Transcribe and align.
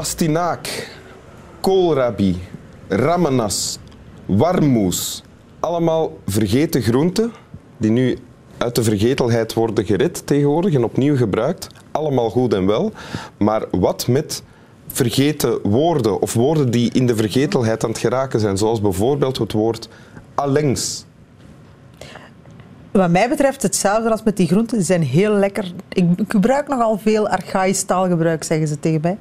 pastinaak, 0.00 0.88
koolrabi, 1.60 2.36
ramenas, 2.88 3.78
warmoes. 4.26 5.22
Allemaal 5.60 6.18
vergeten 6.26 6.82
groenten 6.82 7.32
die 7.76 7.90
nu 7.90 8.18
uit 8.58 8.74
de 8.74 8.82
vergetelheid 8.82 9.54
worden 9.54 9.84
gered 9.84 10.26
tegenwoordig 10.26 10.74
en 10.74 10.84
opnieuw 10.84 11.16
gebruikt. 11.16 11.66
Allemaal 11.90 12.30
goed 12.30 12.54
en 12.54 12.66
wel. 12.66 12.92
Maar 13.38 13.64
wat 13.70 14.06
met 14.06 14.42
vergeten 14.86 15.58
woorden 15.62 16.20
of 16.20 16.34
woorden 16.34 16.70
die 16.70 16.92
in 16.92 17.06
de 17.06 17.16
vergetelheid 17.16 17.84
aan 17.84 17.90
het 17.90 17.98
geraken 17.98 18.40
zijn, 18.40 18.58
zoals 18.58 18.80
bijvoorbeeld 18.80 19.38
het 19.38 19.52
woord 19.52 19.88
allengs. 20.34 21.04
Wat 22.90 23.10
mij 23.10 23.28
betreft 23.28 23.62
hetzelfde 23.62 24.10
als 24.10 24.22
met 24.22 24.36
die 24.36 24.46
groenten. 24.46 24.76
Die 24.76 24.86
zijn 24.86 25.02
heel 25.02 25.32
lekker. 25.32 25.72
Ik 25.88 26.04
gebruik 26.28 26.68
nogal 26.68 26.98
veel 27.02 27.28
archaïsch 27.28 27.82
taalgebruik, 27.86 28.44
zeggen 28.44 28.68
ze 28.68 28.80
tegen 28.80 29.00
mij. 29.02 29.18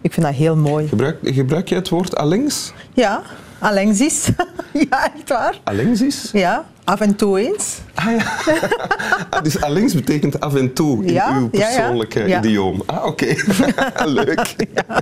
Ik 0.00 0.12
vind 0.12 0.26
dat 0.26 0.34
heel 0.34 0.56
mooi. 0.56 0.88
Gebruik, 0.88 1.16
gebruik 1.22 1.68
jij 1.68 1.78
het 1.78 1.88
woord 1.88 2.16
allengs? 2.16 2.72
Ja, 2.92 3.22
allengsis. 3.58 4.28
ja, 4.90 5.12
echt 5.16 5.28
waar. 5.28 5.60
Allengsis? 5.64 6.28
Ja, 6.32 6.64
af 6.84 7.00
en 7.00 7.16
toe 7.16 7.38
eens. 7.40 7.78
Ah 7.94 8.04
ja. 8.18 8.24
Ah, 9.30 9.42
dus 9.42 9.60
allengs 9.60 9.94
betekent 9.94 10.40
af 10.40 10.54
en 10.54 10.72
toe 10.72 11.04
in 11.04 11.12
Ja, 11.12 11.36
uw 11.36 11.48
ja. 11.52 11.66
persoonlijke 11.66 12.26
Ja. 12.28 12.38
idioom. 12.38 12.82
Ah, 12.86 13.04
oké. 13.06 13.26
Leuk. 14.04 14.54
Ja. 14.74 15.00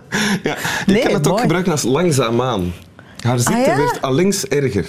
Je 0.87 0.93
Nee, 0.93 1.03
kan 1.03 1.13
het 1.15 1.29
ook 1.29 1.41
gebruiken 1.41 1.73
als 1.73 1.83
langzaamaan. 1.83 2.73
Haar 3.21 3.39
ziekte 3.39 3.71
Ah, 3.71 3.77
werd 3.77 4.03
allengs 4.03 4.47
erger. 4.47 4.87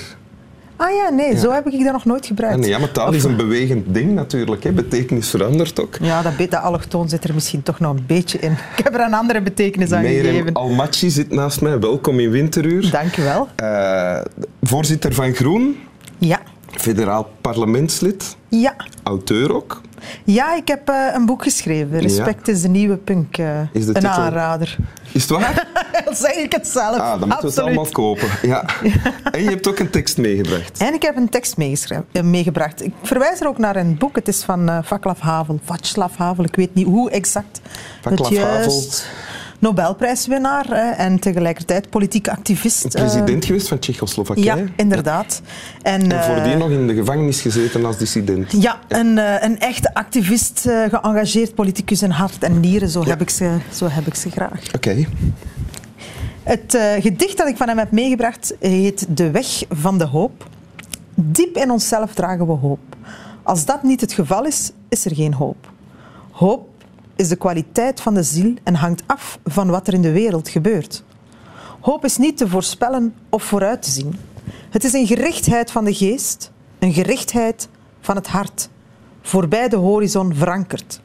Ah 0.81 0.95
ja, 0.95 1.09
nee, 1.09 1.37
zo 1.39 1.51
heb 1.51 1.67
ik 1.67 1.83
dat 1.83 1.91
nog 1.93 2.05
nooit 2.05 2.25
gebruikt. 2.25 2.57
nee, 2.59 2.69
ja, 2.69 2.79
maar 2.79 2.91
taal 2.91 3.13
is 3.13 3.23
een 3.23 3.35
bewegend 3.35 3.93
ding 3.93 4.11
natuurlijk. 4.13 4.63
Hè. 4.63 4.71
Betekenis 4.71 5.29
verandert 5.29 5.79
ook. 5.81 5.97
Ja, 6.01 6.21
dat, 6.21 6.37
dat 6.37 6.53
allochtoon 6.61 7.09
zit 7.09 7.23
er 7.23 7.33
misschien 7.33 7.63
toch 7.63 7.79
nog 7.79 7.93
een 7.95 8.03
beetje 8.07 8.39
in. 8.39 8.51
Ik 8.77 8.83
heb 8.83 8.93
er 8.93 8.99
een 9.01 9.13
andere 9.13 9.41
betekenis 9.41 9.91
aan 9.91 10.03
gegeven. 10.03 10.53
Almachi 10.53 11.09
zit 11.09 11.31
naast 11.31 11.61
mij. 11.61 11.79
Welkom 11.79 12.19
in 12.19 12.29
Winteruur. 12.29 12.89
Dank 12.91 13.15
je 13.15 13.21
wel. 13.21 13.47
Eh, 13.55 14.21
voorzitter 14.61 15.13
van 15.13 15.33
Groen, 15.33 15.75
Ja. 16.17 16.39
federaal 16.67 17.29
parlementslid, 17.41 18.35
Ja. 18.49 18.75
auteur 19.03 19.55
ook. 19.55 19.81
ja, 20.23 20.55
ik 20.55 20.67
heb 20.67 20.89
eh, 20.89 20.95
een 21.13 21.25
boek 21.25 21.43
geschreven. 21.43 21.99
Respect 21.99 22.47
is 22.47 22.61
de 22.61 22.67
nieuwe 22.69 22.97
punk. 22.97 23.37
eh, 23.37 23.59
Is 23.73 23.85
de 23.85 23.87
een 23.87 23.93
titel? 23.93 24.09
aanrader. 24.09 24.77
Is 25.11 25.21
het 25.21 25.31
waar? 25.31 25.67
Dan 26.05 26.15
zeg 26.15 26.35
ik 26.35 26.51
het 26.51 26.67
zelf. 26.67 26.97
Ah, 26.97 27.19
dan 27.19 27.27
moeten 27.29 27.41
we 27.41 27.47
het 27.47 27.59
allemaal 27.59 27.85
kopen. 27.91 28.27
Ja. 28.41 28.65
En 29.31 29.43
je 29.43 29.49
hebt 29.49 29.67
ook 29.67 29.79
een 29.79 29.89
tekst 29.89 30.17
meegebracht. 30.17 30.77
En 30.79 30.93
ik 30.93 31.01
heb 31.01 31.15
een 31.15 31.29
tekst 31.29 31.55
eh, 31.57 32.23
meegebracht. 32.23 32.83
Ik 32.85 32.93
verwijs 33.03 33.39
er 33.41 33.47
ook 33.47 33.57
naar 33.57 33.75
een 33.75 33.97
boek. 33.97 34.15
Het 34.15 34.27
is 34.27 34.43
van 34.43 34.69
eh 34.69 34.77
Vaclav 34.83 35.19
Havel. 35.19 35.59
Václav 35.63 36.15
Havel, 36.17 36.43
ik 36.43 36.55
weet 36.55 36.73
niet 36.73 36.85
hoe 36.85 37.09
exact. 37.11 37.61
Vaclav 38.01 38.29
het 38.29 38.39
Havel. 38.39 38.59
juist. 38.59 39.05
Nobelprijswinnaar 39.59 40.65
hè, 40.67 40.89
en 40.91 41.19
tegelijkertijd 41.19 41.89
politiek 41.89 42.27
activist. 42.27 42.85
eh, 42.85 43.01
President 43.01 43.45
geweest 43.45 43.67
van 43.67 43.79
Tsjechoslowakije. 43.79 44.45
ja, 44.45 44.57
inderdaad. 44.75 45.41
En, 45.81 46.11
En 46.11 46.23
voordien 46.23 46.51
eh, 46.53 46.57
nog 46.57 46.69
in 46.69 46.87
de 46.87 46.93
gevangenis 46.93 47.41
gezeten 47.41 47.85
als 47.85 47.97
dissident. 47.97 48.51
Ja, 48.61 48.79
een, 48.87 49.17
eh, 49.17 49.33
een 49.43 49.59
echte 49.59 49.93
activist, 49.93 50.65
eh, 50.65 50.83
geëngageerd 50.89 51.55
politicus 51.55 52.01
in 52.01 52.09
hart 52.09 52.43
en 52.43 52.59
nieren. 52.59 52.89
Zo, 52.89 53.03
heb, 53.05 53.21
ik 53.21 53.29
ze, 53.29 53.57
zo 53.73 53.87
heb 53.89 54.07
ik 54.07 54.15
ze 54.15 54.29
graag. 54.31 54.59
Oké. 54.75 55.05
Het 56.43 56.73
eh, 56.73 56.93
gedicht 57.01 57.37
dat 57.37 57.47
ik 57.47 57.57
van 57.57 57.67
hem 57.67 57.77
heb 57.77 57.91
meegebracht 57.91 58.55
heet 58.59 59.17
De 59.17 59.31
Weg 59.31 59.63
van 59.69 59.97
de 59.97 60.05
Hoop. 60.05 60.47
Diep 61.15 61.57
in 61.57 61.71
onszelf 61.71 62.13
dragen 62.13 62.45
we 62.45 62.51
hoop. 62.51 62.79
Als 63.43 63.65
dat 63.65 63.83
niet 63.83 64.01
het 64.01 64.13
geval 64.13 64.45
is, 64.45 64.71
is 64.89 65.05
er 65.05 65.15
geen 65.15 65.33
hoop. 65.33 65.71
Hoop 66.31 66.69
is 67.15 67.27
de 67.27 67.35
kwaliteit 67.35 68.01
van 68.01 68.13
de 68.13 68.23
ziel 68.23 68.53
en 68.63 68.75
hangt 68.75 69.03
af 69.05 69.39
van 69.45 69.69
wat 69.69 69.87
er 69.87 69.93
in 69.93 70.01
de 70.01 70.11
wereld 70.11 70.49
gebeurt. 70.49 71.03
Hoop 71.79 72.05
is 72.05 72.17
niet 72.17 72.37
te 72.37 72.47
voorspellen 72.47 73.13
of 73.29 73.43
vooruit 73.43 73.81
te 73.81 73.91
zien. 73.91 74.15
Het 74.69 74.83
is 74.83 74.93
een 74.93 75.07
gerichtheid 75.07 75.71
van 75.71 75.85
de 75.85 75.93
geest, 75.93 76.51
een 76.79 76.93
gerichtheid 76.93 77.67
van 77.99 78.15
het 78.15 78.27
hart, 78.27 78.69
voorbij 79.21 79.69
de 79.69 79.75
horizon 79.75 80.35
verankerd. 80.35 81.01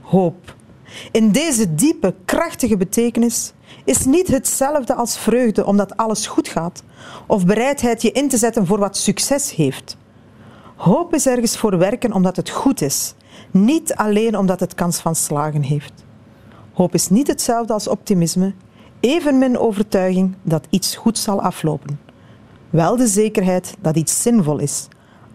Hoop. 0.00 0.54
In 1.12 1.30
deze 1.30 1.74
diepe, 1.74 2.14
krachtige 2.24 2.76
betekenis 2.76 3.52
is 3.84 4.04
niet 4.04 4.28
hetzelfde 4.28 4.94
als 4.94 5.18
vreugde 5.18 5.66
omdat 5.66 5.96
alles 5.96 6.26
goed 6.26 6.48
gaat, 6.48 6.82
of 7.26 7.46
bereidheid 7.46 8.02
je 8.02 8.12
in 8.12 8.28
te 8.28 8.36
zetten 8.36 8.66
voor 8.66 8.78
wat 8.78 8.96
succes 8.96 9.54
heeft. 9.54 9.96
Hoop 10.76 11.14
is 11.14 11.26
ergens 11.26 11.56
voor 11.56 11.78
werken 11.78 12.12
omdat 12.12 12.36
het 12.36 12.50
goed 12.50 12.80
is, 12.80 13.14
niet 13.50 13.94
alleen 13.94 14.38
omdat 14.38 14.60
het 14.60 14.74
kans 14.74 14.98
van 14.98 15.14
slagen 15.14 15.62
heeft. 15.62 15.92
Hoop 16.72 16.94
is 16.94 17.08
niet 17.08 17.26
hetzelfde 17.26 17.72
als 17.72 17.88
optimisme, 17.88 18.54
evenmin 19.00 19.58
overtuiging 19.58 20.34
dat 20.42 20.66
iets 20.70 20.96
goed 20.96 21.18
zal 21.18 21.42
aflopen. 21.42 22.00
Wel 22.70 22.96
de 22.96 23.06
zekerheid 23.06 23.74
dat 23.80 23.96
iets 23.96 24.22
zinvol 24.22 24.58
is, 24.58 24.88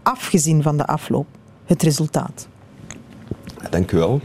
afgezien 0.04 0.62
van 0.62 0.78
de 0.78 0.86
afloop, 0.88 1.28
het 1.66 1.84
resultaat. 1.84 2.48
Dank 3.70 3.92
u 3.92 3.98
wel. 3.98 4.22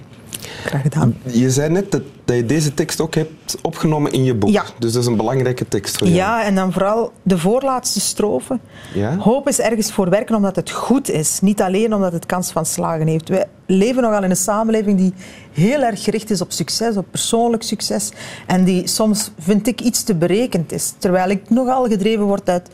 Graag 0.64 0.82
gedaan. 0.82 1.16
Je 1.26 1.50
zei 1.50 1.70
net 1.70 1.90
dat, 1.90 2.02
dat 2.24 2.36
je 2.36 2.46
deze 2.46 2.74
tekst 2.74 3.00
ook 3.00 3.14
hebt 3.14 3.58
opgenomen 3.62 4.12
in 4.12 4.24
je 4.24 4.34
boek. 4.34 4.50
Ja. 4.50 4.64
Dus 4.78 4.92
dat 4.92 5.02
is 5.02 5.08
een 5.08 5.16
belangrijke 5.16 5.68
tekst 5.68 5.98
voor 5.98 6.06
jou. 6.06 6.18
Ja, 6.18 6.44
en 6.44 6.54
dan 6.54 6.72
vooral 6.72 7.12
de 7.22 7.38
voorlaatste 7.38 8.00
strofe. 8.00 8.58
Ja? 8.94 9.16
Hoop 9.16 9.48
is 9.48 9.58
ergens 9.58 9.92
voor 9.92 10.10
werken 10.10 10.34
omdat 10.34 10.56
het 10.56 10.70
goed 10.70 11.10
is, 11.10 11.40
niet 11.40 11.62
alleen 11.62 11.94
omdat 11.94 12.12
het 12.12 12.26
kans 12.26 12.50
van 12.50 12.66
slagen 12.66 13.06
heeft. 13.06 13.28
We 13.28 13.46
leven 13.66 14.02
nogal 14.02 14.22
in 14.24 14.30
een 14.30 14.36
samenleving 14.36 14.98
die 14.98 15.14
heel 15.52 15.82
erg 15.82 16.04
gericht 16.04 16.30
is 16.30 16.40
op 16.40 16.52
succes, 16.52 16.96
op 16.96 17.06
persoonlijk 17.10 17.62
succes, 17.62 18.10
en 18.46 18.64
die 18.64 18.88
soms, 18.88 19.30
vind 19.38 19.66
ik, 19.66 19.80
iets 19.80 20.02
te 20.02 20.14
berekend 20.14 20.72
is. 20.72 20.94
Terwijl 20.98 21.30
ik 21.30 21.50
nogal 21.50 21.88
gedreven 21.88 22.24
word 22.24 22.48
uit 22.48 22.68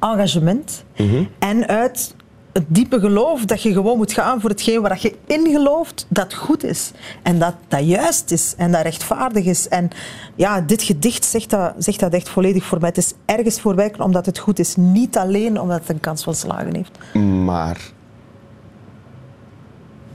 engagement 0.00 0.84
en 1.38 1.66
uit 1.66 2.14
het 2.52 2.64
diepe 2.68 3.00
geloof 3.00 3.44
dat 3.44 3.62
je 3.62 3.72
gewoon 3.72 3.96
moet 3.96 4.12
gaan 4.12 4.40
voor 4.40 4.50
hetgeen 4.50 4.80
waar 4.80 4.98
je 5.00 5.16
in 5.26 5.46
gelooft 5.50 6.06
dat 6.08 6.34
goed 6.34 6.64
is. 6.64 6.90
En 7.22 7.38
dat 7.38 7.54
dat 7.68 7.86
juist 7.86 8.30
is 8.30 8.54
en 8.56 8.72
dat 8.72 8.82
rechtvaardig 8.82 9.44
is. 9.44 9.68
En 9.68 9.90
ja, 10.34 10.60
dit 10.60 10.82
gedicht 10.82 11.24
zegt 11.24 11.50
dat, 11.50 11.72
zegt 11.78 12.00
dat 12.00 12.12
echt 12.12 12.28
volledig 12.28 12.64
voor 12.64 12.80
mij. 12.80 12.88
Het 12.88 12.98
is 12.98 13.12
ergens 13.24 13.60
voor 13.60 13.74
werken 13.74 14.04
omdat 14.04 14.26
het 14.26 14.38
goed 14.38 14.58
is. 14.58 14.76
Niet 14.76 15.16
alleen 15.16 15.60
omdat 15.60 15.78
het 15.78 15.88
een 15.88 16.00
kans 16.00 16.22
van 16.22 16.34
slagen 16.34 16.74
heeft. 16.74 17.24
Maar 17.44 17.78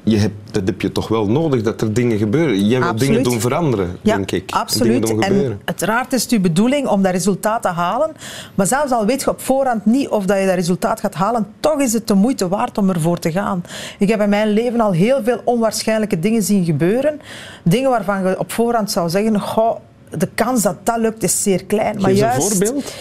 je 0.05 0.17
hebt, 0.17 0.35
dat 0.51 0.61
heb 0.66 0.81
je 0.81 0.91
toch 0.91 1.07
wel 1.07 1.27
nodig, 1.27 1.61
dat 1.61 1.81
er 1.81 1.93
dingen 1.93 2.17
gebeuren. 2.17 2.67
Jij 2.67 2.79
wil 2.79 2.95
dingen 2.95 3.23
doen 3.23 3.39
veranderen, 3.39 3.97
Ja, 4.01 4.16
denk 4.16 4.31
ik. 4.31 4.51
absoluut. 4.51 5.17
En 5.19 5.61
uiteraard 5.66 6.13
is 6.13 6.23
het 6.23 6.31
uw 6.31 6.41
bedoeling 6.41 6.88
om 6.88 7.01
dat 7.01 7.11
resultaat 7.11 7.61
te 7.61 7.67
halen. 7.67 8.11
Maar 8.55 8.67
zelfs 8.67 8.91
al 8.91 9.05
weet 9.05 9.21
je 9.21 9.29
op 9.29 9.41
voorhand 9.41 9.85
niet 9.85 10.09
of 10.09 10.25
dat 10.25 10.39
je 10.39 10.45
dat 10.45 10.55
resultaat 10.55 10.99
gaat 10.99 11.13
halen, 11.13 11.47
toch 11.59 11.79
is 11.79 11.94
het 11.94 12.07
de 12.07 12.13
moeite 12.13 12.47
waard 12.47 12.77
om 12.77 12.89
ervoor 12.89 13.19
te 13.19 13.31
gaan. 13.31 13.63
Ik 13.99 14.09
heb 14.09 14.21
in 14.21 14.29
mijn 14.29 14.49
leven 14.49 14.79
al 14.81 14.91
heel 14.91 15.23
veel 15.23 15.41
onwaarschijnlijke 15.44 16.19
dingen 16.19 16.44
zien 16.44 16.65
gebeuren. 16.65 17.21
Dingen 17.63 17.89
waarvan 17.89 18.27
je 18.27 18.39
op 18.39 18.51
voorhand 18.51 18.91
zou 18.91 19.09
zeggen, 19.09 19.39
goh, 19.39 19.75
de 20.17 20.29
kans 20.35 20.61
dat 20.61 20.75
dat 20.83 20.97
lukt 20.97 21.23
is 21.23 21.44
zeer 21.44 21.65
klein. 21.65 21.95
Maar 22.01 22.09
Geef 22.09 22.19
juist, 22.19 22.51
een 22.51 22.67
voorbeeld. 22.67 22.94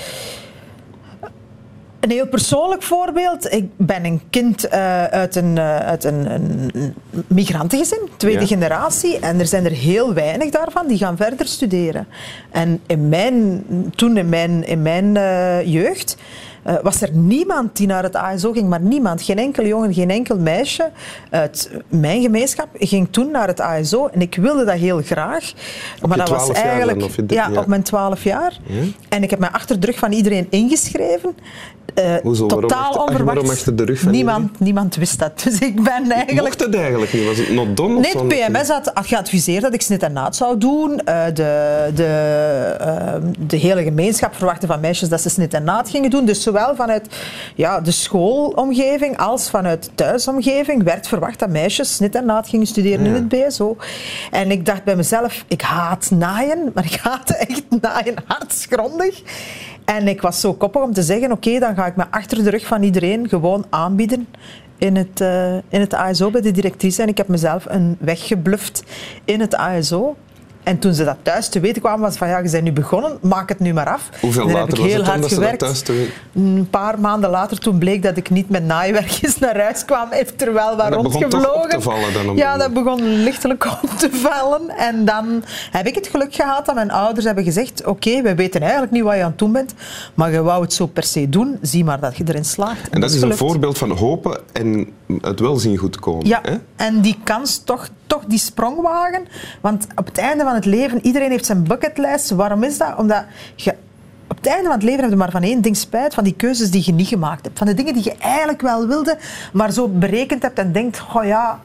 Een 2.04 2.10
heel 2.10 2.26
persoonlijk 2.28 2.82
voorbeeld. 2.82 3.53
Ik 3.53 3.65
ben 3.76 4.04
een 4.04 4.20
kind 4.31 4.69
eh, 4.69 5.04
uit 5.04 5.37
een, 5.37 5.59
eh, 5.59 5.76
uit 5.76 6.04
een, 6.04 6.31
een 6.31 6.94
migrantengezin, 7.26 8.09
tweede 8.16 8.41
Ja. 8.41 8.47
generatie. 8.47 9.19
En 9.19 9.41
er 9.41 9.47
zijn 9.47 9.65
er 9.65 9.70
heel 9.70 10.14
weinig 10.14 10.50
daarvan 10.50 10.87
die 10.87 10.99
gaan 10.99 11.17
verder 11.17 11.46
studeren. 11.46 12.06
En 12.50 12.81
in 12.87 13.08
mijn, 13.08 13.64
toen 13.96 14.17
in 14.17 14.29
mijn, 14.29 14.67
in 14.67 14.82
mijn 14.82 15.17
eh, 15.17 15.67
jeugd 15.67 16.17
eh, 16.64 16.75
was 16.82 17.00
er 17.00 17.11
niemand 17.12 17.76
die 17.76 17.87
naar 17.87 18.02
het 18.02 18.16
ASO 18.16 18.52
ging, 18.52 18.69
maar 18.69 18.81
niemand. 18.81 19.22
Geen 19.22 19.38
enkel 19.38 19.66
jongen, 19.66 19.94
geen 19.94 20.11
enkel 20.11 20.38
meisje 20.38 20.90
uit 21.31 21.70
mijn 21.88 22.22
gemeenschap 22.22 22.69
ging 22.78 23.08
toen 23.11 23.31
naar 23.31 23.46
het 23.46 23.61
ASO. 23.61 24.06
En 24.06 24.20
ik 24.20 24.34
wilde 24.34 24.64
dat 24.64 24.75
heel 24.75 25.02
graag. 25.02 25.52
Op 26.02 26.08
maar 26.08 26.19
dat 26.19 26.28
was 26.28 26.44
12 26.44 26.56
jaar 26.56 26.64
dan, 26.64 26.88
eigenlijk 26.88 27.31
ja, 27.31 27.49
ja. 27.52 27.61
op 27.61 27.66
mijn 27.66 27.82
12 27.82 28.25
jaar. 28.25 28.58
Ja. 28.66 28.82
En 29.08 29.22
ik 29.22 29.31
heb 29.31 29.38
mij 29.38 29.50
achter 29.50 29.81
de 29.81 29.87
rug 29.87 29.99
van 29.99 30.12
iedereen 30.12 30.46
ingeschreven. 30.50 31.34
Eh, 31.94 32.14
Hoezo? 32.22 32.46
Totaal 32.46 32.93
onverwacht. 32.93 33.25
waarom 33.25 33.50
achter 33.50 33.76
de 33.76 33.84
rug 33.84 33.99
van 33.99 34.12
niemand, 34.12 34.60
niemand 34.60 34.96
wist 34.96 35.19
dat. 35.19 35.43
Dus 35.44 35.58
ik 35.58 35.82
ben 35.82 36.10
eigenlijk... 36.10 36.40
Mocht 36.40 36.60
het 36.60 36.75
eigenlijk 36.75 37.12
niet? 37.12 37.25
Was 37.25 37.37
het 37.37 37.52
not 37.52 37.76
done? 37.76 38.00
Nee, 38.00 38.17
het 38.17 38.28
PMS 38.28 38.69
had, 38.69 38.90
geadviseerd 38.94 39.62
dat 39.62 39.75
ik 39.75 39.82
snit 39.82 40.02
en 40.02 40.12
naad 40.12 40.37
zou 40.37 40.58
doen. 40.58 41.00
Eh, 41.00 41.25
de, 41.25 41.90
de, 41.94 42.05
eh, 42.81 43.14
de 43.38 43.56
hele 43.56 43.82
gemeenschap 43.82 44.34
verwachtte 44.34 44.67
van 44.67 44.81
meisjes 44.81 45.08
dat 45.08 45.20
ze 45.20 45.28
snit 45.28 45.55
en 45.55 45.64
naad 45.64 45.90
gingen 45.90 46.10
doen. 46.10 46.25
Dus 46.25 46.43
zowel 46.55 46.77
vanuit 46.77 47.09
ja, 47.55 47.81
de 47.81 47.91
schoolomgeving 47.91 49.19
als 49.19 49.51
vanuit 49.51 49.85
de 49.85 49.95
thuisomgeving 49.95 50.83
werd 50.83 51.09
verwacht 51.09 51.39
dat 51.39 51.49
meisjes 51.49 51.95
snit 51.95 52.15
en 52.15 52.25
naad 52.25 52.49
gingen 52.49 52.67
studeren 52.67 53.06
in 53.06 53.12
het 53.12 53.29
BSO. 53.29 53.77
En 54.31 54.51
ik 54.51 54.67
dacht 54.67 54.85
bij 54.85 54.97
mezelf, 54.97 55.45
ik 55.49 55.62
haat 55.62 56.11
naaien, 56.11 56.59
maar 56.75 56.85
ik 56.85 56.95
haatte 57.03 57.37
echt 57.37 57.65
naaien 57.81 58.15
hartsgrondig. 58.27 59.23
En 59.85 60.09
ik 60.09 60.21
was 60.21 60.41
zo 60.41 60.55
koppig 60.55 60.83
om 60.83 60.93
te 60.93 61.03
zeggen, 61.03 61.33
oké, 61.33 61.59
dan 61.59 61.75
ga 61.75 61.87
ik 61.87 61.97
me 61.97 62.05
achter 62.11 62.45
de 62.45 62.51
rug 62.51 62.67
van 62.67 62.83
iedereen 62.83 63.29
gewoon 63.29 63.67
aanbieden 63.71 64.29
in 64.79 64.97
het, 64.97 65.21
eh, 65.21 65.55
in 65.55 65.81
het 65.81 65.95
ASO 65.95 66.31
bij 66.31 66.41
de 66.41 66.51
directrice. 66.51 67.03
En 67.03 67.09
ik 67.09 67.17
heb 67.17 67.29
mezelf 67.29 67.65
een 67.69 67.97
weg 68.01 68.27
gebluft 68.27 68.83
in 69.25 69.41
het 69.41 69.55
ASO. 69.56 70.17
En 70.64 70.78
toen 70.78 70.94
ze 70.94 71.05
dat 71.05 71.16
thuis 71.22 71.49
te 71.49 71.61
weten 71.61 71.82
kwamen, 71.82 72.00
was 72.00 72.16
van 72.16 72.28
ja, 72.28 72.38
je 72.38 72.50
bent 72.50 72.64
nu 72.64 72.72
begonnen, 72.72 73.19
maak 73.20 73.49
het 73.49 73.58
nu 73.58 73.72
maar 73.72 73.88
af. 73.88 74.08
Hoeveel 74.20 74.46
later 74.46 74.61
heb 74.61 74.78
ik 74.78 74.84
heel 74.84 74.99
was 74.99 75.08
hard 75.08 75.32
gewerkt. 75.32 75.90
Een 76.34 76.66
paar 76.70 77.00
maanden 77.00 77.31
later, 77.31 77.58
toen 77.58 77.78
bleek 77.78 78.02
dat 78.02 78.16
ik 78.16 78.31
niet 78.31 78.49
met 78.49 78.64
naaiwerkjes 78.64 79.38
naar 79.38 79.61
huis 79.61 79.84
kwam, 79.84 80.08
heeft 80.11 80.43
er 80.43 80.52
wel 80.52 80.76
wat 80.76 80.87
En 80.87 80.93
dat 80.93 81.02
begon 81.02 81.28
toch 81.28 81.31
rondgevlogen. 81.31 81.64
op 81.64 81.70
te 81.70 81.81
vallen 81.81 82.12
dan 82.12 82.37
ja, 82.37 82.56
dat 82.56 82.72
begon 82.72 83.02
lichtelijk 83.02 83.66
op 83.82 83.90
te 83.99 84.08
vallen. 84.12 84.70
En 84.76 85.05
dan 85.05 85.44
heb 85.70 85.87
ik 85.87 85.94
het 85.94 86.06
geluk 86.06 86.34
gehad 86.34 86.67
dat 86.67 86.75
mijn 86.75 86.90
ouders 86.90 87.26
hebben 87.26 87.44
gezegd, 87.44 87.84
oké, 87.84 88.22
we 88.22 88.34
weten 88.34 88.60
eigenlijk 88.60 88.93
niet 88.93 89.02
wat 89.02 89.14
je 89.14 89.22
aan 89.22 89.28
het 89.28 89.38
doen 89.38 89.52
bent, 89.52 89.75
maar 90.14 90.32
je 90.32 90.43
wou 90.43 90.62
het 90.62 90.72
zo 90.72 90.87
per 90.87 91.02
se 91.02 91.28
doen, 91.28 91.58
zie 91.60 91.84
maar 91.84 92.00
dat 92.00 92.17
je 92.17 92.25
erin 92.26 92.44
slaagt. 92.44 92.88
En 92.90 93.00
dat 93.00 93.10
is 93.10 93.22
een 93.22 93.37
voorbeeld 93.37 93.78
van 93.78 93.90
hopen 93.90 94.40
en 94.52 94.87
het 95.22 95.40
wel 95.40 95.56
zien 95.56 95.76
goed 95.76 95.99
komen. 95.99 96.26
Ja, 96.26 96.40
Hè? 96.43 96.56
en 96.76 97.00
die 97.00 97.19
kans 97.25 97.58
toch, 97.64 97.88
toch 98.06 98.25
die 98.25 98.38
sprong 98.38 98.81
wagen. 98.81 99.26
Want 99.61 99.87
op 99.94 100.06
het 100.06 100.19
einde 100.19 100.44
van 100.44 100.55
het 100.55 100.64
leven, 100.64 101.06
iedereen 101.06 101.31
heeft 101.31 101.46
zijn 101.46 101.62
bucketlijst. 101.62 102.31
Waarom 102.31 102.62
is 102.62 102.78
dat? 102.78 102.96
Omdat 102.96 103.25
je 103.56 103.75
op 104.28 104.37
het 104.37 104.46
einde 104.46 104.62
van 104.64 104.72
het 104.72 104.82
leven 104.82 105.00
heb 105.00 105.11
je 105.11 105.16
maar 105.16 105.31
van 105.31 105.43
één 105.43 105.61
ding 105.62 105.76
spijt, 105.76 106.14
van 106.14 106.25
die 106.25 106.34
keuzes 106.34 106.70
die 106.70 106.82
je 106.84 106.93
niet 106.93 107.08
gemaakt 107.08 107.44
hebt. 107.44 107.58
Van 107.58 107.66
de 107.66 107.75
dingen 107.75 107.94
die 107.94 108.05
je 108.05 108.14
eigenlijk 108.19 108.61
wel 108.61 108.87
wilde, 108.87 109.19
maar 109.52 109.72
zo 109.72 109.88
berekend 109.88 110.43
hebt 110.43 110.58
en 110.58 110.72
denkt, 110.72 111.02
oh 111.14 111.25
ja, 111.25 111.60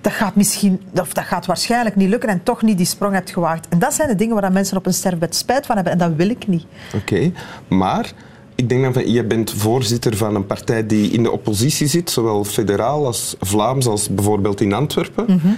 dat 0.00 0.12
gaat 0.12 0.34
misschien, 0.34 0.80
of 1.00 1.12
dat 1.12 1.24
gaat 1.24 1.46
waarschijnlijk 1.46 1.96
niet 1.96 2.08
lukken 2.08 2.28
en 2.28 2.42
toch 2.42 2.62
niet 2.62 2.76
die 2.76 2.86
sprong 2.86 3.14
hebt 3.14 3.30
gewaagd. 3.30 3.68
En 3.68 3.78
dat 3.78 3.94
zijn 3.94 4.08
de 4.08 4.14
dingen 4.14 4.40
waar 4.40 4.52
mensen 4.52 4.76
op 4.76 4.86
een 4.86 4.94
sterfbed 4.94 5.34
spijt 5.36 5.66
van 5.66 5.74
hebben 5.74 5.92
en 5.92 5.98
dat 5.98 6.12
wil 6.16 6.28
ik 6.28 6.46
niet. 6.46 6.64
Oké, 6.94 7.32
maar 7.68 8.12
ik 8.54 8.68
denk 8.68 8.82
dan 8.82 8.92
van, 8.92 9.10
je 9.10 9.24
bent 9.24 9.50
voorzitter 9.50 10.16
van 10.16 10.34
een 10.34 10.46
partij 10.46 10.86
die 10.86 11.10
in 11.10 11.22
de 11.22 11.30
oppositie 11.30 11.86
zit, 11.86 12.10
zowel 12.10 12.44
federaal 12.44 13.06
als 13.06 13.36
Vlaams, 13.40 13.86
als 13.86 14.08
bijvoorbeeld 14.08 14.60
in 14.60 14.72
Antwerpen. 14.72 15.24
Mhm. 15.28 15.54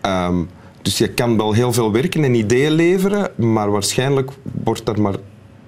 Ehm, 0.00 0.42
dus 0.82 0.98
je 0.98 1.08
kan 1.08 1.36
wel 1.36 1.52
heel 1.52 1.72
veel 1.72 1.92
werken 1.92 2.24
en 2.24 2.34
ideeën 2.34 2.72
leveren, 2.72 3.30
maar 3.36 3.70
waarschijnlijk 3.70 4.30
wordt 4.64 4.86
daar 4.86 5.00
maar 5.00 5.14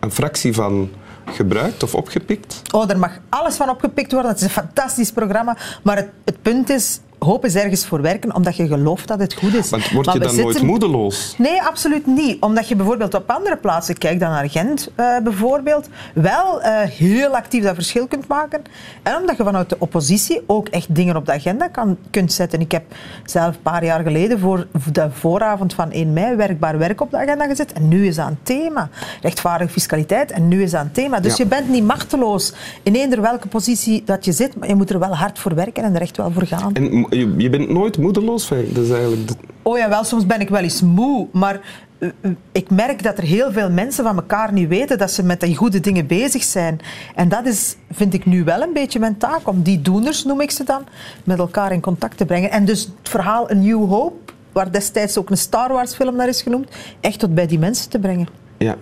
een 0.01 0.13
fractie 0.13 0.53
van 0.53 0.91
gebruikt 1.25 1.83
of 1.83 1.95
opgepikt. 1.95 2.63
Oh, 2.71 2.91
er 2.91 2.99
mag 2.99 3.19
alles 3.29 3.57
van 3.57 3.71
opgepikt 3.71 4.13
worden. 4.13 4.31
Het 4.31 4.41
is 4.41 4.47
een 4.47 4.53
fantastisch 4.53 5.13
programma. 5.13 5.57
Maar 5.83 5.97
het, 5.97 6.09
het 6.25 6.43
punt 6.43 6.71
is, 6.71 7.01
hoop 7.25 7.45
is 7.45 7.55
ergens 7.55 7.87
voor 7.87 8.03
werken, 8.03 8.35
omdat 8.35 8.57
je 8.57 8.67
gelooft 8.67 9.09
dat 9.09 9.21
het 9.21 9.35
goed 9.35 9.55
is. 9.55 9.71
Want 9.71 9.91
word 9.91 10.13
je 10.13 10.19
dan 10.19 10.37
nooit 10.37 10.63
moedeloos? 10.63 11.35
Nee, 11.39 11.63
absoluut 11.63 12.07
niet. 12.07 12.41
Omdat 12.41 12.69
je 12.69 12.77
bijvoorbeeld 12.77 13.15
op 13.15 13.31
andere 13.31 13.57
plaatsen, 13.57 13.99
kijk 13.99 14.21
dan 14.21 14.31
naar 14.31 14.51
Gent 14.51 14.91
eh, 14.95 15.19
bijvoorbeeld, 15.25 15.89
wel 16.15 16.63
eh, 16.63 16.81
heel 16.81 17.37
actief 17.37 17.63
dat 17.63 17.75
verschil 17.75 18.07
kunt 18.07 18.29
maken. 18.29 18.63
En 19.03 19.17
omdat 19.17 19.37
je 19.37 19.45
vanuit 19.45 19.69
de 19.69 19.77
oppositie 19.79 20.41
ook 20.47 20.69
echt 20.69 20.95
dingen 20.95 21.17
op 21.17 21.27
de 21.27 21.33
agenda 21.33 21.69
kan, 21.69 21.97
kunt 22.11 22.33
zetten. 22.33 22.61
Ik 22.61 22.73
heb 22.73 22.85
zelf 23.25 23.55
een 23.55 23.63
paar 23.63 23.85
jaar 23.85 24.03
geleden 24.03 24.39
voor 24.39 24.67
de 24.93 25.09
vooravond 25.11 25.75
van 25.75 25.91
1 25.91 26.13
mei 26.13 26.37
werkbaar 26.37 26.79
werk 26.79 27.01
op 27.01 27.11
de 27.11 27.17
agenda 27.17 27.47
gezet. 27.47 27.73
En 27.73 27.89
nu 27.89 28.07
is 28.07 28.17
dat 28.17 28.27
een 28.29 28.39
thema. 28.43 28.89
Rechtvaardige 29.23 29.73
fiscaliteit. 29.73 30.31
En 30.31 30.49
nu 30.49 30.63
is 30.63 30.71
dat 30.71 30.81
een 30.81 30.93
thema. 30.93 31.21
Dus 31.21 31.37
Ja. 31.37 31.45
je 31.45 31.51
bent 31.51 31.69
niet 31.69 31.85
machteloos 31.85 32.53
in 32.83 32.95
eender 32.95 33.21
welke 33.21 33.49
positie 33.49 34.03
dat 34.05 34.25
je 34.25 34.33
zit. 34.33 34.57
Maar 34.57 34.69
je 34.69 34.75
moet 34.75 34.91
er 34.91 34.99
wel 34.99 35.17
hard 35.17 35.39
voor 35.39 35.55
werken 35.55 35.83
en 35.83 35.95
er 35.95 36.01
echt 36.01 36.17
wel 36.17 36.31
voor 36.33 36.47
gaan. 36.47 36.75
En 36.75 37.07
je, 37.13 37.35
je 37.37 37.51
bent 37.51 37.69
nooit 37.69 37.99
moedeloos? 37.99 38.49
Dat 38.49 38.85
is 38.85 38.91
eigenlijk 38.91 39.29
de- 39.29 39.35
Oh 39.63 39.79
ja, 39.79 39.89
wel, 39.89 40.05
soms 40.05 40.27
ben 40.27 40.41
ik 40.41 40.49
wel 40.49 40.63
eens 40.63 40.83
moe, 40.83 41.27
maar 41.33 41.61
eh, 41.99 42.09
eh, 42.21 42.31
ik 42.53 42.71
merk 42.71 43.03
dat 43.03 43.19
er 43.19 43.25
heel 43.25 43.53
veel 43.53 43.71
mensen 43.71 44.05
van 44.05 44.17
elkaar 44.17 44.53
niet 44.53 44.69
weten 44.69 44.99
dat 44.99 45.11
ze 45.11 45.23
met 45.23 45.41
die 45.41 45.57
goede 45.57 45.81
dingen 45.81 46.07
bezig 46.07 46.43
zijn. 46.43 46.81
En 47.15 47.29
dat 47.29 47.47
is, 47.47 47.77
vind 47.91 48.15
ik 48.15 48.25
nu 48.27 48.45
wel 48.45 48.63
een 48.63 48.73
beetje 48.73 48.99
mijn 48.99 49.17
taak, 49.17 49.49
om 49.49 49.63
die 49.63 49.83
doeners, 49.83 50.25
noem 50.25 50.41
ik 50.41 50.51
ze 50.51 50.65
dan, 50.65 50.85
met 51.25 51.39
elkaar 51.39 51.73
in 51.73 51.81
contact 51.81 52.17
te 52.17 52.25
brengen. 52.25 52.51
En 52.51 52.65
dus 52.65 52.85
het 52.99 53.09
verhaal 53.09 53.51
A 53.51 53.55
New 53.55 53.89
Hope, 53.89 54.33
waar 54.53 54.73
destijds 54.73 55.19
ook 55.19 55.31
een 55.31 55.37
Star 55.37 55.73
Wars 55.73 55.95
film 55.95 56.17
naar 56.17 56.29
is 56.29 56.43
genoemd, 56.43 56.69
echt 57.01 57.19
tot 57.19 57.35
bij 57.35 57.47
die 57.47 57.59
mensen 57.59 57.91
te 57.91 57.99
brengen. 57.99 58.29
ja. 58.59 58.77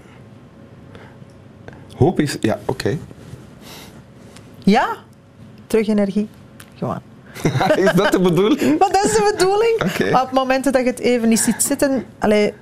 Hoop 1.96 2.20
is... 2.20 2.36
Ja, 2.40 2.58
oké. 2.64 2.96
Ja, 4.58 4.96
terug 5.66 5.88
energie. 5.88 6.28
Gewoon. 6.74 6.98
is 7.84 7.92
dat 7.92 8.12
de 8.12 8.20
bedoeling? 8.20 8.78
Maar 8.78 8.88
dat 8.92 9.04
is 9.04 9.12
de 9.12 9.34
bedoeling. 9.36 10.12
Maar 10.12 10.22
op 10.22 10.32
momenten 10.32 10.72
dat 10.72 10.82
je 10.82 10.88
het 10.88 10.98
even 10.98 11.28
niet 11.28 11.40
ziet 11.40 11.62
zitten, 11.62 12.04
allee, 12.18 12.52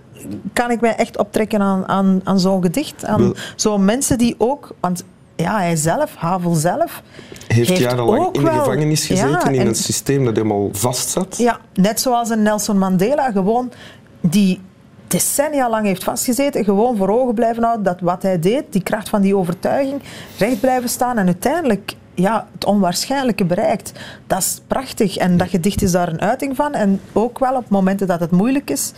kan 0.52 0.70
ik 0.70 0.80
mij 0.80 0.94
echt 0.96 1.18
optrekken 1.18 1.60
aan, 1.60 1.88
aan, 1.88 2.20
aan 2.24 2.40
zo'n 2.40 2.62
gedicht. 2.62 3.04
Aan 3.04 3.34
zo'n 3.56 3.84
mensen 3.84 4.18
die 4.18 4.34
ook... 4.38 4.74
Want 4.80 5.04
ja, 5.36 5.56
hij 5.58 5.76
zelf, 5.76 6.14
Havel 6.14 6.54
zelf... 6.54 7.02
Heeft, 7.46 7.78
jarenlang 7.78 8.34
in 8.34 8.44
de 8.44 8.50
gevangenis 8.50 9.06
gezeten, 9.06 9.30
Ja, 9.30 9.48
in 9.48 9.60
en- 9.60 9.66
een 9.66 9.74
systeem 9.74 10.24
dat 10.24 10.36
helemaal 10.36 10.68
vast 10.72 11.08
zat. 11.08 11.36
Ja, 11.38 11.58
net 11.74 12.00
zoals 12.00 12.30
een 12.30 12.42
Nelson 12.42 12.78
Mandela, 12.78 13.30
gewoon 13.30 13.72
die 14.20 14.60
decennia 15.06 15.70
lang 15.70 15.86
heeft 15.86 16.04
vastgezeten, 16.04 16.64
gewoon 16.64 16.96
voor 16.96 17.08
ogen 17.08 17.34
blijven 17.34 17.62
houden 17.62 17.84
dat 17.84 18.00
wat 18.00 18.22
hij 18.22 18.38
deed, 18.38 18.64
die 18.70 18.82
kracht 18.82 19.08
van 19.08 19.20
die 19.22 19.36
overtuiging, 19.36 20.02
recht 20.38 20.60
blijven 20.60 20.88
staan 20.88 21.18
en 21.18 21.26
uiteindelijk 21.26 21.94
ja, 22.20 22.48
het 22.52 22.64
onwaarschijnlijke 22.64 23.44
bereikt. 23.44 23.92
Dat 24.26 24.38
is 24.38 24.60
prachtig 24.66 25.16
en 25.16 25.36
dat 25.36 25.48
gedicht 25.48 25.82
is 25.82 25.92
daar 25.92 26.08
een 26.08 26.20
uiting 26.20 26.56
van. 26.56 26.72
En 26.72 27.00
ook 27.12 27.38
wel 27.38 27.56
op 27.56 27.68
momenten 27.68 28.06
dat 28.06 28.20
het 28.20 28.30
moeilijk 28.30 28.70
is, 28.70 28.92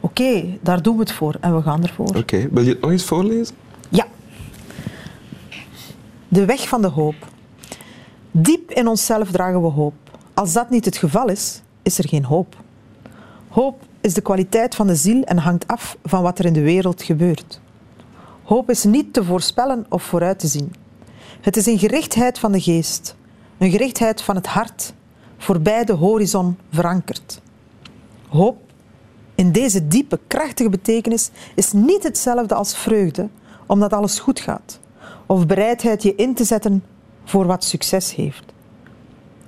oké, 0.00 0.44
daar 0.60 0.82
doen 0.82 0.94
we 0.94 1.00
het 1.00 1.12
voor 1.12 1.36
en 1.40 1.56
we 1.56 1.62
gaan 1.62 1.82
ervoor. 1.82 2.16
Oké, 2.16 2.48
wil 2.50 2.62
je 2.62 2.70
het 2.70 2.80
nog 2.80 2.90
eens 2.90 3.04
voorlezen? 3.04 3.54
Ja. 3.88 4.06
De 6.28 6.44
weg 6.44 6.68
van 6.68 6.82
de 6.82 6.88
hoop. 6.88 7.14
Diep 8.30 8.70
in 8.70 8.88
onszelf 8.88 9.30
dragen 9.30 9.62
we 9.62 9.68
hoop. 9.68 9.94
Als 10.34 10.52
dat 10.52 10.70
niet 10.70 10.84
het 10.84 10.96
geval 10.96 11.28
is, 11.28 11.62
is 11.82 11.98
er 11.98 12.08
geen 12.08 12.24
hoop. 12.24 12.56
Hoop 13.48 13.82
is 14.00 14.14
de 14.14 14.20
kwaliteit 14.20 14.74
van 14.74 14.86
de 14.86 14.94
ziel 14.94 15.22
en 15.22 15.38
hangt 15.38 15.66
af 15.66 15.96
van 16.04 16.22
wat 16.22 16.38
er 16.38 16.44
in 16.44 16.52
de 16.52 16.62
wereld 16.62 17.02
gebeurt. 17.02 17.60
Hoop 18.42 18.70
is 18.70 18.84
niet 18.84 19.12
te 19.12 19.24
voorspellen 19.24 19.86
of 19.88 20.02
vooruit 20.02 20.38
te 20.38 20.46
zien. 20.46 20.72
Het 21.40 21.56
is 21.56 21.66
een 21.66 21.78
gerichtheid 21.78 22.38
van 22.38 22.52
de 22.52 22.60
geest, 22.60 23.16
een 23.58 23.70
gerichtheid 23.70 24.22
van 24.22 24.34
het 24.34 24.46
hart, 24.46 24.92
voorbij 25.38 25.84
de 25.84 25.92
horizon 25.92 26.58
verankerd. 26.70 27.40
Hoop 28.28 28.56
in 29.34 29.52
deze 29.52 29.88
diepe, 29.88 30.18
krachtige 30.26 30.68
betekenis 30.68 31.30
is 31.54 31.72
niet 31.72 32.02
hetzelfde 32.02 32.54
als 32.54 32.76
vreugde, 32.76 33.28
omdat 33.66 33.92
alles 33.92 34.18
goed 34.18 34.40
gaat, 34.40 34.80
of 35.26 35.46
bereidheid 35.46 36.02
je 36.02 36.14
in 36.14 36.34
te 36.34 36.44
zetten 36.44 36.84
voor 37.24 37.46
wat 37.46 37.64
succes 37.64 38.14
heeft. 38.14 38.44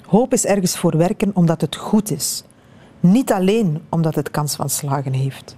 Hoop 0.07 0.33
is 0.33 0.45
ergens 0.45 0.77
voor 0.77 0.97
werken 0.97 1.31
omdat 1.35 1.61
het 1.61 1.77
goed 1.77 2.11
is, 2.11 2.43
niet 3.01 3.33
alleen 3.33 3.83
omdat 3.89 4.15
het 4.15 4.31
kans 4.31 4.57
van 4.57 4.71
slagen 4.71 5.13
heeft. 5.13 5.57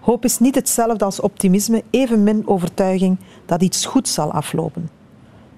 Hoop 0.00 0.24
is 0.24 0.38
niet 0.38 0.54
hetzelfde 0.54 1.04
als 1.04 1.20
optimisme, 1.20 1.82
evenmin 1.90 2.48
overtuiging 2.48 3.18
dat 3.46 3.62
iets 3.62 3.86
goed 3.86 4.08
zal 4.08 4.32
aflopen. 4.32 5.02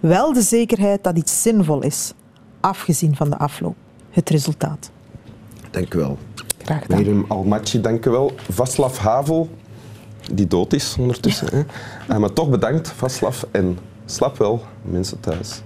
Wel 0.06 0.32
de 0.32 0.42
zekerheid 0.42 1.04
dat 1.04 1.16
iets 1.16 1.42
zinvol 1.42 1.82
is, 1.82 2.12
afgezien 2.60 3.16
van 3.16 3.30
de 3.30 3.36
afloop, 3.36 3.76
het 4.10 4.30
resultaat. 4.30 4.90
Dank 5.70 5.94
u 5.94 5.98
wel. 5.98 6.18
Graag 6.58 6.82
gedaan. 6.82 6.98
Miriam 6.98 7.24
Almaci, 7.28 7.80
dank 7.80 8.06
u 8.06 8.10
wel. 8.10 8.32
Vaslav 8.50 8.98
Havel, 8.98 9.48
die 10.32 10.46
dood 10.46 10.72
is 10.72 10.96
ondertussen. 10.98 11.48
Hè? 11.50 11.62
Eh, 12.08 12.18
maar 12.18 12.32
toch 12.32 12.50
bedankt, 12.50 12.88
Vaslav. 12.88 13.42
En 13.50 13.78
slap 14.04 14.36
wel, 14.36 14.62
mensen 14.82 15.20
thuis. 15.20 15.62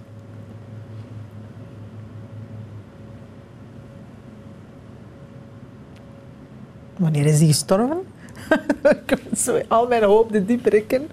Wanneer 6.96 7.26
is 7.26 7.38
hij 7.38 7.46
gestorven? 7.46 8.00
ik 9.04 9.10
heb 9.10 9.20
zo 9.36 9.60
al 9.68 9.86
mijn 9.86 10.04
hoop 10.04 10.32
de 10.32 10.44
dieper 10.44 10.74
in. 10.92 11.08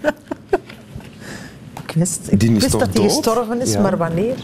ik 1.96 2.02
wist, 2.02 2.20
ik 2.32 2.40
Die 2.40 2.48
is 2.54 2.58
wist 2.58 2.70
toch 2.70 2.80
dat 2.80 2.94
hij 2.94 3.02
gestorven 3.02 3.60
is, 3.60 3.72
Ja. 3.72 3.80
maar 3.80 3.96
wanneer? 3.96 4.36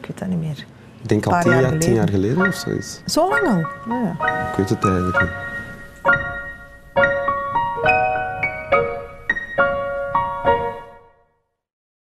Ik 0.00 0.06
weet 0.06 0.18
dat 0.18 0.28
niet 0.28 0.38
meer. 0.40 0.64
Ik 1.02 1.08
denk 1.08 1.26
al 1.26 1.40
tien 1.42 1.50
jaar 1.50 1.60
jaar, 1.60 1.70
tien 1.70 1.80
geleden. 1.80 1.94
jaar 1.94 2.08
geleden 2.08 2.46
of 2.48 2.54
zoiets. 2.54 3.00
Zo 3.06 3.28
lang 3.28 3.46
al? 3.48 3.92
Ja. 3.94 4.10
Ik 4.50 4.56
weet 4.56 4.68
het 4.68 4.84
eigenlijk 4.84 5.20
niet. 5.20 5.30